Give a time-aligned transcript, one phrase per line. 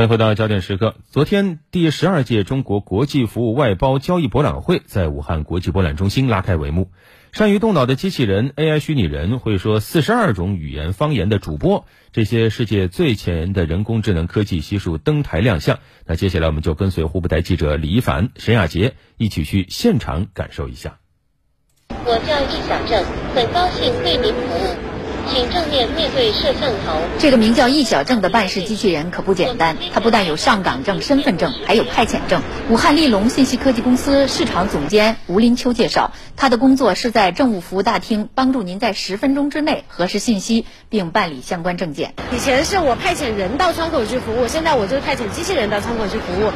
[0.00, 0.94] 欢迎回到焦点时刻。
[1.10, 6.90] 昨天，第十二届中国国际服务外包交易博览会在武汉国际博览中心拉开帷幕。
[7.32, 15.80] 善于动脑的机器人、AI 虚拟人、会说四十二种语言方言的主播，这些世界最前沿的人工智能科技悉数登台亮相。
[16.06, 20.96] 那接下来，我们就跟随湖北台记者李一凡、沈亚杰一起去现场感受一下。
[22.06, 23.04] 我叫易小正，
[23.34, 24.99] 很高兴为您服务。
[25.32, 27.00] 请正面面对摄像头。
[27.18, 32.42] 这个名叫易小正的办事机器人可不简单，它不但有上岗证、身份证，还有派遣证。
[32.68, 42.14] 武汉立龙信息科技公司市场总监吴林秋介绍，他的工作是在政务服务大厅帮助您在十分钟之内核实信息并办理相关证件。
[42.32, 46.50] 以前是我派遣人到窗口去服务，现在我就是派遣机器人到窗口去服务。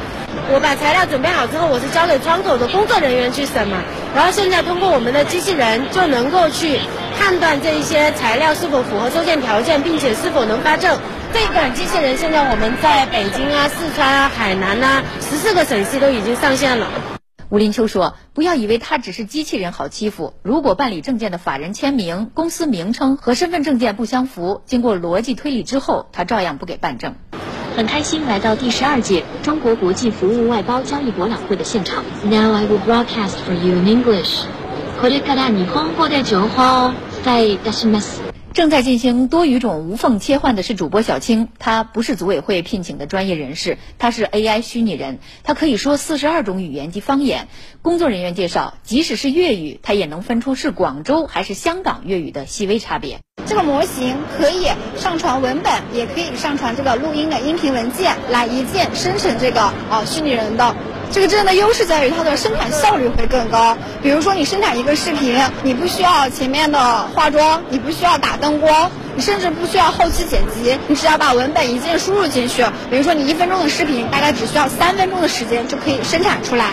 [0.53, 3.81] 我把材料准备好之后，我是交给窗口的工作人员去审嘛，
[4.15, 6.79] 然后现在通过我们的机器人就能够去。
[7.17, 10.99] 判断这一些材料是否符合收件条件，并且是否能发证。
[11.33, 16.87] 这款机器人现在我们在北京啊、四川啊、海南呐十四个省市都已经上线了。
[17.49, 27.15] 吴林秋说：“不要以为它只是机器人好欺负，如果办理证件的法人签名、公司名称和身份证件不相符，经过逻辑推理之后，他照样不给办证。”
[27.77, 32.05] 很开心来到第十二届中国国际服务外包交易博览会的现场。
[32.23, 34.45] Now I will broadcast for you in English.
[35.00, 36.92] これから日本語で情報
[37.24, 38.20] 在いたします。
[38.52, 47.46] 正在进行多语种无缝切换的是主播小青，他不是组委会聘请的专业人士，他是 AI 虚拟人，他可以说四十二种语言及方言。
[47.80, 53.20] 工作人员介绍，即使是粤语，他也能分出是广州还是香港粤语的细微差别。
[53.46, 60.74] 这个模型可以上传文本，也可以上传这个录音的音频文件，来一键生成这个啊虚拟人的。
[61.11, 63.77] 这个真的优势在于它的生产效率会更高。
[64.03, 72.65] 比如说，你生产一个视频，你不需要前面的化妆，你不需要打灯光，你甚至不需要后期剪辑，你只要把文本一键输入进去。
[72.89, 76.71] 比如说，你一分钟的视频，大概只需要三分钟的时间就可以生产出来。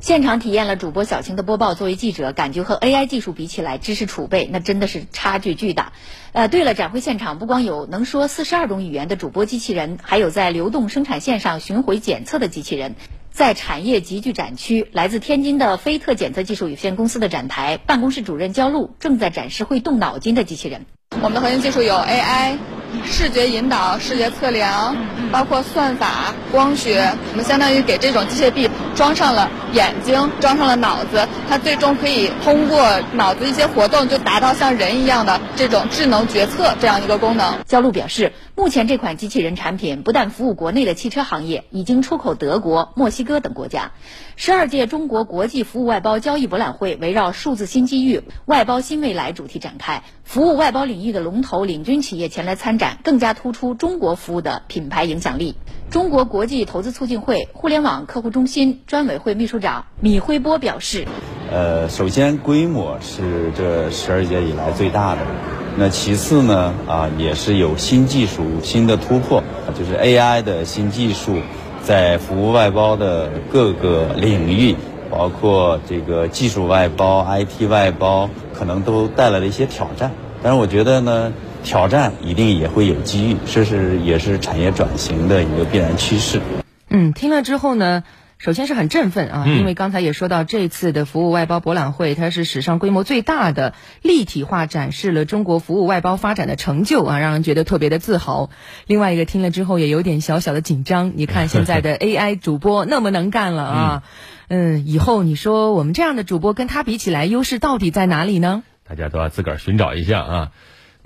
[0.00, 5.92] 现场体验了主播小青的播报，作为记者，感觉和 AI 技术比起来，知识储备那真的是差距巨大。
[6.32, 12.96] 呃，对了，展会现场不光有能说四十二种语言的主播机器人，还有在流动生产线上巡回检测的机器人。
[13.34, 20.86] 在产业集聚展区，来自天津的飞特检测技术有限公司的展台，办公室主任焦璐正在展示会动脑筋的机器人。
[21.20, 22.56] 我们的核心技术有 AI。
[23.04, 24.96] 视觉引导、视觉测量，
[25.32, 37.52] 包括算法、光学，我们相当于给这种机械臂装上了眼睛，装上了脑子，它最终可以通过脑子一些活动，就达到像人一样的这种智能决策这样一个功能。
[37.66, 43.90] 焦璐表示，目前这款机器人产品不但服务国内的汽车行业，已经出口德国、墨西哥等国家。
[44.36, 55.56] 十二届中国国际服务外包交易博览会围绕“数字新机遇，外包新未来”主题展开，服务外包领域的龙头领军企业前来参展，更加突出中国服务的品牌影响力。
[55.90, 61.06] 中国国际投资促进会互联网客户中心专委会秘书长米辉波表示
[61.50, 65.22] ：“呃，首先规模是这十二届以来最大的，
[65.76, 69.42] 那其次呢，啊，也是有新技术、新的突破，
[69.78, 71.36] 就是 AI 的新技术。”
[71.84, 74.74] 在服务外包的各个领域，
[75.10, 80.10] 包括这个技术外包、IT 外包，可能都带来了一些挑战。
[80.42, 81.30] 但是我觉得呢，
[81.62, 86.40] 挑战一定也会有机遇，这是也是产业转型的一个必然趋势。
[86.88, 88.02] 嗯，听了之后呢？
[88.38, 98.50] 首先是很振奋啊，因为刚才也说到这次的服务外包博览会，它是史上规模最大的，立体化展示了中国服务外包发展的成就啊，让人觉得特别的自豪。
[98.86, 104.02] 另外一个听了之后也有点小小的紧张，你看现在的 AI 主播那么能干了啊，
[104.48, 108.62] 嗯，以后你说我们这样的主播跟他比起来，优势到底在哪里呢？
[108.86, 110.50] 大家都要自个儿寻找一下啊。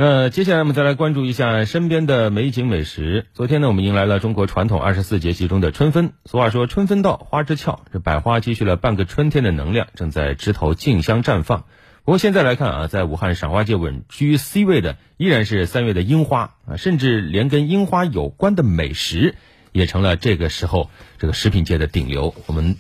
[0.01, 3.27] 那接下来我们再来关注一下身边的美景美食。
[3.35, 6.13] 昨天呢，我们迎来了中国传统二十四节气中的春分。
[6.25, 11.65] 俗话说“春分到，花枝俏”，这百花积蓄了半个春天的能量，正在枝头竞相绽放。
[12.05, 19.35] 不过现在来看啊，在武汉赏花界稳居 C 位的依然是三月的樱花啊，甚至连跟樱花有关的美食
[19.73, 22.37] 也成了这个时候这个食品界的顶流。
[22.47, 22.77] 我们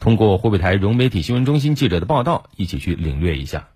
[0.00, 3.68] 通过湖北台融媒体新闻中心记者的报道，一起去领略一下。